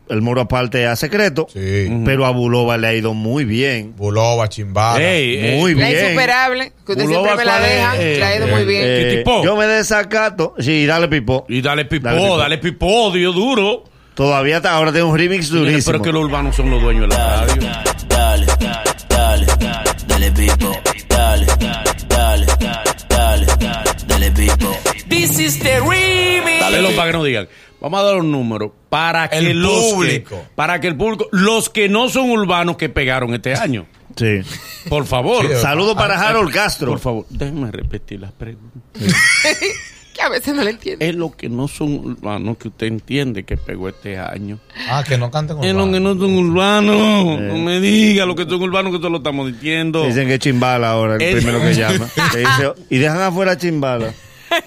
el 0.09 0.21
moro 0.21 0.41
aparte 0.41 0.85
a 0.87 0.95
secreto. 0.95 1.47
Sí. 1.53 1.89
Pero 2.05 2.25
a 2.25 2.31
Bulova 2.31 2.77
le 2.77 2.87
ha 2.87 2.93
ido 2.93 3.13
muy 3.13 3.45
bien. 3.45 3.93
Bulova, 3.95 4.49
Chimbala. 4.49 5.01
Ey, 5.01 5.37
ey, 5.37 5.59
Muy 5.59 5.73
La 5.75 5.87
bien. 5.87 6.05
insuperable, 6.05 6.73
que 6.85 6.91
usted 6.91 7.03
Bulova, 7.05 7.23
siempre 7.27 7.45
me 7.45 7.51
la 7.51 7.59
deja, 7.59 7.95
Eh, 8.01 8.17
le 8.17 8.23
ha 8.25 8.35
ido 8.37 8.47
eh, 8.47 8.51
muy 8.51 8.65
bien. 8.65 8.81
¿Qué 8.81 9.11
Eh, 9.13 9.17
tipo? 9.17 9.43
Yo 9.43 9.55
me 9.55 9.65
desacato. 9.67 10.53
Sí, 10.59 10.85
dale 10.85 11.07
pipo. 11.07 11.45
Y 11.47 11.61
dale 11.61 11.85
pipó, 11.85 12.09
Dale 12.09 12.37
dale 12.37 12.57
pipó. 12.57 12.77
pipó, 13.07 13.11
Dios 13.11 13.33
duro. 13.35 13.83
Todavía 14.13 14.57
está, 14.57 14.73
ahora 14.73 14.91
tengo 14.91 15.07
un 15.09 15.17
remix 15.17 15.49
durísimo. 15.49 15.83
Pero 15.85 15.97
es 15.97 16.03
que 16.03 16.11
los 16.11 16.23
urbanos 16.25 16.55
son 16.55 16.69
los 16.69 16.81
dueños 16.81 17.09
de 17.09 17.15
la 17.15 17.45
radio. 17.45 17.61
Dale, 18.09 18.45
dale, 19.07 19.45
dale 20.07 20.31
pipo, 20.31 20.77
dale, 21.07 21.45
dale, 22.09 22.45
dale, 23.09 23.45
dale 24.07 24.31
pipo. 24.31 24.77
This 25.07 25.39
is 25.39 25.59
the 25.59 25.79
remix. 25.79 26.59
Dale 26.59 26.89
para 26.95 27.11
que 27.11 27.17
no 27.17 27.23
digan. 27.23 27.47
Vamos 27.81 27.99
a 27.99 28.03
dar 28.03 28.15
los 28.15 28.25
números 28.25 28.71
para 28.89 29.27
que 29.29 29.37
El 29.39 29.59
los 29.61 29.73
que- 29.73 29.91
público. 29.93 30.43
para 30.55 30.79
que 30.79 30.87
el 30.87 30.95
público, 30.95 31.27
los 31.31 31.69
que 31.69 31.89
no 31.89 32.07
son 32.09 32.29
urbanos 32.29 32.77
que 32.77 32.87
pegaron 32.89 33.33
este 33.33 33.53
año. 33.55 33.87
Sí. 34.15 34.39
Por 34.89 35.05
favor. 35.05 35.47
Sí, 35.47 35.55
Saludo 35.61 35.95
para 35.95 36.19
Harold 36.21 36.53
Castro. 36.53 36.91
Por 36.91 36.99
favor, 36.99 37.25
déjenme 37.29 37.71
repetir 37.71 38.19
las 38.21 38.31
preguntas. 38.31 38.81
Que 40.13 40.21
a 40.21 40.27
veces 40.27 40.53
no 40.53 40.61
le 40.61 40.71
entiendo. 40.71 41.05
Es 41.05 41.15
lo 41.15 41.31
que 41.31 41.47
no 41.47 41.69
son 41.69 41.93
urbanos 42.05 42.57
que 42.57 42.67
usted 42.67 42.87
entiende 42.87 43.43
que 43.45 43.55
pegó 43.55 43.87
este 43.87 44.19
año. 44.19 44.59
Ah, 44.89 45.05
que 45.07 45.17
no 45.17 45.31
canten 45.31 45.63
Es 45.63 45.73
lo 45.73 45.89
que 45.89 46.01
no 46.01 46.09
son 46.15 46.37
urbanos. 46.37 47.39
No 47.39 47.57
me 47.57 47.79
diga 47.79 48.25
lo 48.25 48.35
que 48.35 48.43
son 48.43 48.61
urbanos 48.61 48.91
que 48.91 48.99
te 48.99 49.09
lo 49.09 49.19
estamos 49.19 49.47
diciendo. 49.53 50.05
Dicen 50.05 50.27
que 50.27 50.33
es 50.33 50.39
Chimbala 50.41 50.89
ahora, 50.91 51.15
el 51.15 51.21
Es- 51.21 51.35
primero 51.37 51.61
que 51.61 51.73
llama. 51.75 52.09
Dice- 52.35 52.73
y 52.89 52.97
dejan 52.97 53.21
afuera 53.21 53.57
Chimbala. 53.57 54.13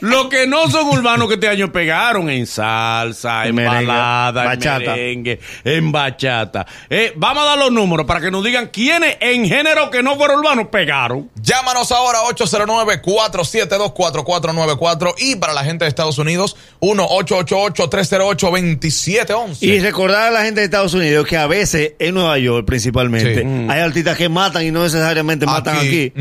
Lo 0.01 0.29
que 0.29 0.47
no 0.47 0.71
son 0.71 0.87
urbanos 0.89 1.29
que 1.29 1.35
este 1.35 1.49
año 1.49 1.71
pegaron 1.73 2.29
en 2.31 2.47
salsa, 2.47 3.43
en 3.43 3.49
En 3.51 3.55
merengue, 3.57 3.87
balada, 3.87 4.53
en 4.55 4.61
merengue, 4.79 5.41
en 5.65 5.93
bachata. 5.93 6.67
Eh, 6.91 7.13
vamos 7.17 7.43
a 7.43 7.47
dar 7.47 7.59
los 7.59 7.73
números 7.73 8.07
para 8.07 8.21
que 8.21 8.31
nos 8.31 8.45
digan 8.45 8.69
quiénes 8.73 9.17
en 9.21 9.47
género 9.47 9.91
que 9.91 10.03
no 10.03 10.17
fueron 10.17 10.41
urbanos 10.41 10.69
pegaron. 10.69 11.31
Llámanos 11.41 11.91
ahora 11.93 12.19
809-472-4494 12.35 15.15
y 15.19 15.37
para 15.37 15.53
la 15.53 15.65
gente 15.65 15.85
de 15.85 15.89
Estados 15.89 16.19
Unidos 16.19 16.57
1-888-308-2711. 16.81 19.57
Y 19.63 19.79
recordar 19.81 20.29
a 20.29 20.31
la 20.31 20.43
gente 20.45 20.61
de 20.61 20.65
Estados 20.67 20.95
Unidos 20.95 21.27
que 21.27 21.37
a 21.37 21.47
veces 21.47 21.93
en 21.99 22.15
Nueva 22.15 22.39
York 22.39 22.65
principalmente 22.67 23.43
Sí. 23.43 23.67
hay 23.69 23.81
artistas 23.81 24.17
que 24.17 24.29
matan 24.29 24.65
y 24.65 24.71
no 24.71 24.83
necesariamente 24.83 25.47
matan 25.47 25.77
aquí. 25.79 26.13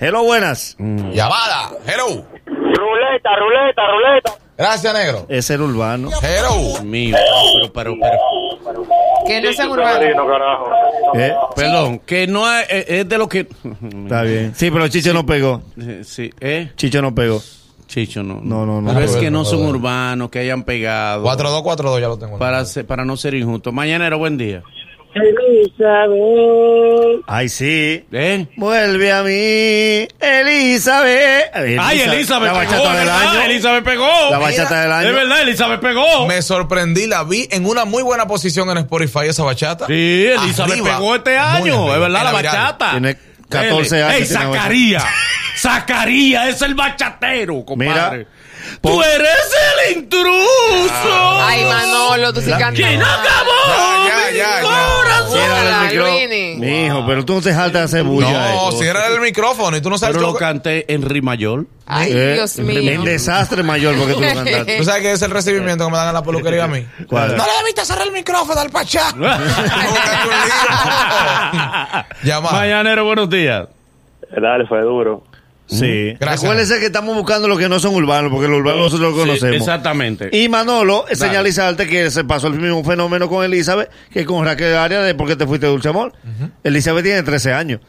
Hello, 0.00 0.24
buenas. 0.24 0.76
Llamada. 0.78 1.70
Hello. 1.86 2.24
Ruleta, 2.46 3.30
ruleta, 3.38 3.82
ruleta. 3.90 4.32
Gracias, 4.56 4.92
negro. 4.94 5.26
Es 5.28 5.48
el 5.50 5.60
urbano. 5.62 6.10
Hello. 6.22 6.82
Mío, 6.82 7.16
pero, 7.74 7.94
pero, 8.00 8.18
pero, 8.64 8.86
Que 9.26 9.40
no 9.40 9.52
sean 9.52 9.70
urbanos. 9.70 10.00
carajo. 10.00 10.70
Eh, 11.14 11.34
perdón, 11.54 11.98
que 12.00 12.26
no 12.26 12.50
es, 12.50 12.66
es- 12.70 12.84
es 12.88 13.08
de 13.08 13.18
lo 13.18 13.28
que. 13.28 13.40
está 14.04 14.22
bien. 14.22 14.54
Sí, 14.54 14.70
pero 14.70 14.88
Chicho 14.88 15.12
no 15.12 15.24
pegó. 15.26 15.62
Sí, 16.04 16.30
¿eh? 16.40 16.72
Chicho 16.76 17.00
no 17.02 17.14
pegó. 17.14 17.40
Chicho, 17.86 18.22
no. 18.22 18.40
No, 18.42 18.64
no, 18.64 18.80
no. 18.80 18.92
Pero 18.94 19.04
es 19.04 19.16
que 19.16 19.30
no 19.30 19.44
son 19.44 19.62
no. 19.64 19.68
urbanos, 19.70 20.30
que 20.30 20.38
hayan 20.38 20.62
pegado. 20.62 21.22
4242 21.22 22.00
ya 22.00 22.08
lo 22.08 22.18
tengo. 22.18 22.38
Para, 22.38 22.64
ser- 22.64 22.86
para 22.86 23.04
no 23.04 23.16
ser 23.16 23.34
injusto. 23.34 23.72
Mañanero, 23.72 24.18
buen 24.18 24.38
día. 24.38 24.62
Elizabeth. 25.12 27.22
Ay, 27.26 27.48
sí. 27.48 28.04
¿Eh? 28.12 28.46
Vuelve 28.56 29.12
a 29.12 29.22
mí, 29.22 30.08
Elizabeth. 30.20 31.50
Ay, 31.54 32.00
Elizabeth 32.02 32.52
La 32.52 32.60
pegó, 32.60 32.70
bachata 32.70 32.94
del 32.96 33.06
¿verdad? 33.06 33.28
año. 33.28 33.40
Elizabeth 33.42 33.84
pegó. 33.84 34.30
La 34.30 34.38
bachata 34.38 34.82
del 34.82 34.92
año. 34.92 35.08
Es 35.08 35.14
verdad, 35.14 35.42
Elizabeth 35.42 35.80
pegó. 35.80 36.26
Me 36.26 36.42
sorprendí, 36.42 37.06
la 37.06 37.24
vi 37.24 37.48
en 37.50 37.66
una 37.66 37.84
muy 37.84 38.02
buena 38.02 38.26
posición 38.26 38.70
en 38.70 38.78
Spotify 38.78 39.26
esa 39.28 39.44
bachata. 39.44 39.86
Sí, 39.86 40.26
Elizabeth 40.26 40.72
Arriba. 40.72 40.96
pegó 40.96 41.16
este 41.16 41.38
año, 41.38 41.92
es 41.94 42.00
verdad, 42.00 42.24
la 42.24 42.32
bachata. 42.32 42.90
Tiene 42.92 43.16
14 43.48 43.96
Ey, 43.96 44.02
años, 44.02 44.14
Ey, 44.20 44.26
Zacarías. 44.26 45.04
Zacarías 45.56 46.48
es 46.48 46.62
el 46.62 46.74
bachatero, 46.74 47.64
compadre. 47.64 48.18
Mira, 48.18 48.30
Tú 48.82 49.02
eres 49.02 49.56
el 49.88 49.96
intruso. 49.98 51.40
Ay, 51.40 51.64
Manolo, 51.64 52.32
tú 52.32 52.40
sí 52.40 52.50
cantas. 52.50 52.74
¿Quién 52.74 53.02
acabó? 53.02 53.99
Ya? 54.36 54.60
Cierra 55.30 55.60
el 55.60 55.88
micrófono. 55.88 56.18
Mijo, 56.58 57.06
pero 57.06 57.24
tú 57.24 57.34
no 57.34 57.40
te 57.40 57.52
jaltas 57.54 57.72
de 57.72 57.98
hacer 57.98 58.02
bulla. 58.04 58.30
No, 58.30 58.70
eh. 58.70 58.76
cierra 58.78 59.06
el 59.08 59.20
micrófono 59.20 59.76
y 59.76 59.80
tú 59.80 59.90
no 59.90 59.98
sabes 59.98 60.16
Pero 60.16 60.28
lo 60.32 60.34
canté 60.38 60.92
en 60.92 61.02
ri 61.02 61.20
mayor. 61.22 61.66
Ay, 61.86 62.12
Eh, 62.14 62.34
Dios 62.34 62.56
El 62.58 62.64
mío. 62.66 63.02
desastre 63.02 63.62
mayor 63.62 63.96
porque 63.96 64.14
tú 64.14 64.20
lo 64.20 64.26
cantaste. 64.26 64.76
¿Tú 64.78 64.84
sabes 64.84 65.02
que 65.02 65.12
es 65.12 65.22
el 65.22 65.30
recibimiento 65.30 65.84
que 65.86 65.90
me 65.90 65.96
dan 65.96 66.08
en 66.08 66.14
la 66.14 66.22
peluquería 66.22 66.64
a 66.64 66.68
mí? 66.68 66.86
¿Cuál? 67.08 67.36
No 67.36 67.44
le 67.44 67.52
debiste 67.60 67.84
cerrar 67.84 68.06
el 68.06 68.12
micrófono 68.12 68.60
al 68.60 68.70
pachá. 68.70 69.10
Llamada. 72.22 72.52
Mañanero, 72.60 73.04
buenos 73.04 73.28
días. 73.30 73.68
Dale, 74.30 74.66
fue 74.66 74.80
duro. 74.82 75.24
Sí. 75.70 76.14
Gracias. 76.18 76.42
Recuérdense 76.42 76.80
que 76.80 76.86
estamos 76.86 77.14
buscando 77.16 77.46
los 77.48 77.58
que 77.58 77.68
no 77.68 77.78
son 77.78 77.94
urbanos, 77.94 78.30
porque 78.30 78.48
los 78.48 78.58
urbanos 78.58 78.80
nosotros 78.92 79.12
los 79.14 79.14
Sí, 79.14 79.28
conocemos. 79.28 79.56
exactamente. 79.56 80.28
Y 80.32 80.48
Manolo, 80.48 81.06
eh, 81.08 81.14
señalizarte 81.16 81.86
que 81.86 82.10
se 82.10 82.24
pasó 82.24 82.48
el 82.48 82.54
mismo 82.54 82.82
fenómeno 82.84 83.28
con 83.28 83.44
Elizabeth 83.44 83.88
que 84.10 84.24
con 84.24 84.44
Raquel 84.44 84.74
Arias 84.76 85.04
de 85.06 85.14
¿Por 85.14 85.28
qué 85.28 85.36
te 85.36 85.46
fuiste 85.46 85.66
dulce 85.66 85.88
amor? 85.88 86.12
Elizabeth 86.64 87.04
tiene 87.04 87.22
13 87.22 87.52
años. 87.52 87.80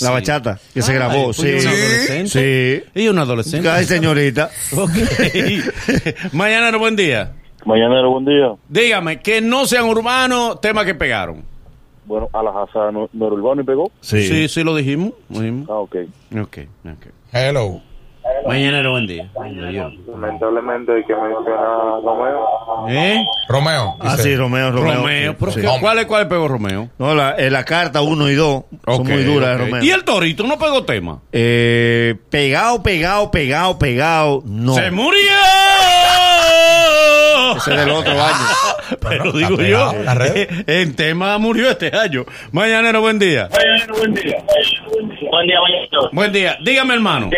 La 0.00 0.10
bachata, 0.10 0.58
que 0.74 0.82
se 0.82 0.92
grabó. 0.94 1.28
Ay, 1.28 1.32
Sí. 1.34 1.46
¿y 1.48 1.60
una 1.60 1.70
adolescente? 1.70 2.82
Sí. 2.94 3.00
Y 3.00 3.08
una 3.08 3.22
adolescente. 3.22 3.68
Ay, 3.70 3.84
señorita. 3.84 4.50
Ok. 4.76 4.90
Mañanero, 6.32 6.78
buen 6.78 6.96
día. 6.96 7.32
Mañana 7.64 8.06
buen 8.08 8.24
día. 8.24 8.52
Dígame, 8.68 9.20
que 9.20 9.40
no 9.40 9.66
sean 9.66 9.84
urbanos, 9.84 10.60
tema 10.60 10.84
que 10.84 10.94
pegaron. 10.94 11.44
Bueno, 12.04 12.28
a 12.32 12.42
la 12.42 12.50
Haza 12.50 12.90
no, 12.90 13.08
no 13.12 13.26
era 13.26 13.34
urbano 13.34 13.62
y 13.62 13.64
pegó. 13.64 13.90
Sí, 14.00 14.22
Sí. 14.22 14.48
sí, 14.48 14.64
lo 14.64 14.74
dijimos. 14.74 15.12
lo 15.30 15.40
dijimos. 15.40 15.68
Ah, 15.70 15.74
ok. 15.78 15.96
Ok, 16.40 16.58
ok. 16.84 17.06
Hello. 17.32 17.80
Mañanero, 18.46 18.90
buen 18.92 19.06
día. 19.06 19.30
Lamentablemente 20.08 20.92
hay 20.92 21.04
que 21.04 21.14
mencionar 21.14 22.02
Romeo. 22.02 22.46
¿Eh? 22.88 23.24
Romeo. 23.48 23.96
Ah, 24.00 24.12
dice. 24.16 24.22
sí, 24.22 24.36
Romeo, 24.36 24.70
Romeo. 24.72 24.94
Romeo. 24.96 25.30
sí, 25.32 25.36
¿pero 25.38 25.52
sí. 25.52 25.60
qué- 25.60 25.68
¿Cuál 25.80 25.98
es 25.98 26.06
cuál 26.06 26.28
pegó 26.28 26.48
Romeo? 26.48 26.88
No, 26.98 27.14
la, 27.14 27.32
eh, 27.32 27.50
la 27.50 27.64
carta 27.64 28.02
1 28.02 28.30
y 28.30 28.34
2 28.34 28.64
son 28.86 29.06
muy 29.06 29.22
duras 29.24 29.50
de. 29.50 29.58
Romeo. 29.58 29.82
¿Y 29.82 29.90
el 29.90 30.04
torito 30.04 30.42
no 30.44 30.58
pegó 30.58 30.84
tema? 30.84 31.20
Eh, 31.32 32.14
pegado, 32.30 32.82
pegado, 32.82 33.30
pegado, 33.30 33.78
pegado. 33.78 34.42
No. 34.44 34.74
¡Se 34.74 34.90
murió! 34.90 35.20
Ese 37.56 37.70
es 37.70 37.76
del 37.76 37.90
otro 37.90 38.12
año. 38.12 38.46
Pero 39.00 39.32
digo 39.32 39.56
yo, 39.62 39.92
en 39.92 40.04
la 40.04 40.14
red. 40.14 40.48
en 40.66 40.94
tema 40.96 41.38
murió 41.38 41.70
este 41.70 41.96
año. 41.96 42.24
Mañanero, 42.50 43.00
buen 43.00 43.18
día. 43.18 43.48
Buen 43.98 44.14
día, 44.14 44.36
mañana. 45.60 46.08
Buen 46.12 46.32
día. 46.32 46.58
Dígame, 46.62 46.94
hermano. 46.94 47.28
De, 47.28 47.36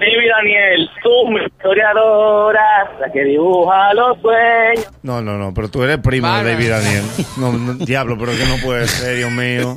David 0.00 0.30
Daniel, 0.30 0.90
tú, 1.02 1.28
mi 1.28 1.44
historiadora, 1.44 2.90
la 3.00 3.10
que 3.12 3.24
dibuja 3.24 3.92
los 3.94 4.20
sueños. 4.20 4.92
No, 5.02 5.20
no, 5.20 5.36
no, 5.36 5.52
pero 5.52 5.68
tú 5.68 5.82
eres 5.82 5.98
primo 5.98 6.28
de. 6.28 6.52
David 6.52 6.70
Daniel. 6.70 7.04
No, 7.36 7.52
no, 7.52 7.74
diablo, 7.74 8.16
pero 8.18 8.32
que 8.32 8.44
no 8.44 8.64
puede 8.64 8.86
ser, 8.86 9.16
Dios 9.16 9.30
mío. 9.30 9.76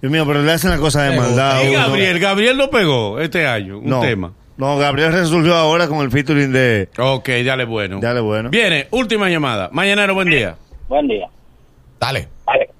Dios 0.00 0.12
mío, 0.12 0.24
pero 0.26 0.42
le 0.42 0.52
hacen 0.52 0.70
la 0.70 0.78
cosa 0.78 1.02
de 1.04 1.16
maldad. 1.16 1.62
Y 1.64 1.68
uno. 1.68 1.78
Gabriel, 1.78 2.18
Gabriel 2.20 2.56
lo 2.56 2.70
pegó 2.70 3.18
este 3.18 3.46
año, 3.46 3.78
un 3.78 3.86
no, 3.86 4.00
tema. 4.00 4.32
No, 4.56 4.76
Gabriel 4.78 5.12
resolvió 5.12 5.54
ahora 5.54 5.88
con 5.88 5.98
el 5.98 6.10
featuring 6.10 6.52
de. 6.52 6.88
Ok, 6.98 7.28
dale 7.44 7.64
bueno. 7.64 7.98
Dale 8.00 8.20
bueno. 8.20 8.50
Viene, 8.50 8.86
última 8.92 9.28
llamada. 9.28 9.70
Mañanero, 9.72 10.14
buen 10.14 10.30
día. 10.30 10.56
Buen 10.88 11.08
día. 11.08 11.28
Dale. 11.98 12.28
Vale. 12.46 12.70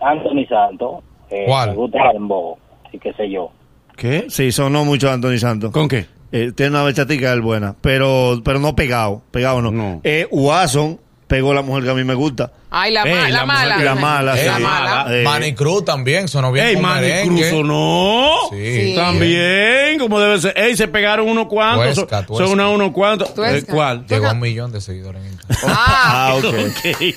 Anthony 0.00 0.46
Santos. 0.46 1.02
Eh, 1.30 1.44
¿Cuál? 1.46 1.70
Me 1.70 1.76
gusta 1.76 1.98
el 2.06 2.12
dembow, 2.12 2.58
y 2.92 2.98
qué 2.98 3.12
sé 3.14 3.30
yo. 3.30 3.50
¿Qué? 3.96 4.26
Sí, 4.28 4.52
sonó 4.52 4.84
mucho 4.84 5.10
Anthony 5.10 5.38
Santos. 5.38 5.70
¿Con 5.72 5.88
qué? 5.88 6.06
Eh, 6.32 6.52
tiene 6.54 6.70
una 6.70 6.82
bachatica 6.82 7.32
él 7.32 7.42
buena, 7.42 7.74
pero, 7.80 8.40
pero 8.44 8.58
no 8.58 8.74
pegado. 8.74 9.22
Pegado 9.30 9.60
no. 9.60 9.70
No. 9.70 10.00
Eh, 10.02 10.26
Watson 10.30 10.98
pegó 11.26 11.52
la 11.54 11.62
mujer 11.62 11.84
que 11.84 11.90
a 11.90 11.94
mí 11.94 12.04
me 12.04 12.14
gusta. 12.14 12.52
Ay, 12.70 12.90
la, 12.92 13.02
Ey, 13.02 13.14
ma- 13.14 13.20
la, 13.22 13.28
la 13.28 13.46
mala. 13.46 13.76
la 13.78 13.94
mala, 13.94 14.34
La 14.34 14.56
sí. 14.56 14.62
mala. 14.62 15.06
Eh, 15.10 15.22
Manny 15.24 15.54
Cruz 15.54 15.84
también 15.84 16.26
sonó 16.28 16.50
bien 16.52 16.66
Ey, 16.68 16.74
con 16.74 16.82
Manny 16.84 17.06
merengue. 17.06 17.48
Cruz 17.50 17.64
no. 17.66 18.34
Sí. 18.50 18.80
Sí. 18.80 18.94
También, 18.96 19.98
como 19.98 20.18
debe 20.20 20.40
ser. 20.40 20.54
Ey, 20.58 20.74
se 20.76 20.88
pegaron 20.88 21.28
unos 21.28 21.46
cuantos. 21.48 21.94
Tuesca, 21.94 22.16
son- 22.18 22.26
tuesca. 22.26 22.44
son 22.46 22.52
una- 22.54 22.68
unos 22.70 22.92
cuantos. 22.92 23.30
Eh, 23.38 23.64
¿Cuál? 23.68 24.06
Llegó 24.06 24.26
a 24.28 24.32
un 24.32 24.40
millón 24.40 24.72
de 24.72 24.80
seguidores 24.80 25.22
en 25.22 25.32
Instagram. 25.32 25.76
Ah, 25.78 26.28
Ah, 26.30 26.34
ok. 26.36 26.44
Ok. 26.44 27.14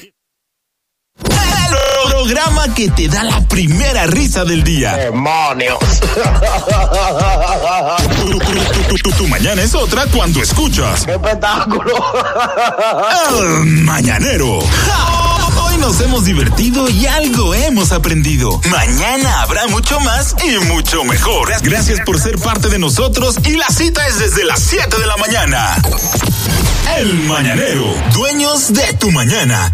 El 1.23 2.09
programa 2.11 2.73
que 2.73 2.89
te 2.89 3.07
da 3.07 3.23
la 3.23 3.39
primera 3.47 4.05
risa 4.07 4.43
del 4.43 4.63
día. 4.63 4.95
¡Demonios! 4.95 5.77
Tu, 8.21 8.39
tu- 8.39 8.39
tu- 8.39 8.97
tu- 8.97 9.11
tu 9.11 9.27
mañana 9.27 9.61
es 9.61 9.73
otra 9.75 10.05
cuando 10.07 10.41
escuchas 10.41 11.05
¡Qué 11.05 11.13
espectáculo! 11.13 11.93
El 13.39 13.65
Mañanero. 13.83 14.59
Hoy 14.59 15.77
nos 15.77 15.99
hemos 16.01 16.25
divertido 16.25 16.89
y 16.89 17.05
algo 17.07 17.53
hemos 17.53 17.91
aprendido. 17.91 18.59
Mañana 18.69 19.41
habrá 19.41 19.67
mucho 19.67 19.99
más 20.01 20.35
y 20.43 20.57
mucho 20.65 21.03
mejor. 21.05 21.51
Gracias 21.61 22.01
por 22.01 22.19
ser 22.19 22.37
parte 22.39 22.67
de 22.69 22.77
nosotros 22.79 23.37
y 23.43 23.55
la 23.55 23.67
cita 23.69 24.05
es 24.07 24.19
desde 24.19 24.43
las 24.43 24.59
7 24.59 24.97
de 24.97 25.05
la 25.07 25.17
mañana. 25.17 25.77
El 26.97 27.13
Mañanero, 27.23 27.85
dueños 28.13 28.73
de 28.73 28.93
tu 28.93 29.11
mañana. 29.11 29.71